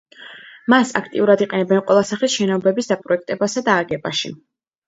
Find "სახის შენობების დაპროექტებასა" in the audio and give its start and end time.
2.13-3.67